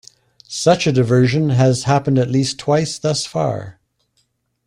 Such 0.47 0.87
a 0.87 0.91
diversion 0.91 1.49
has 1.51 1.83
happened 1.83 2.17
at 2.17 2.27
least 2.31 2.57
twice 2.57 2.97
thus 2.97 3.27
far. 3.27 3.79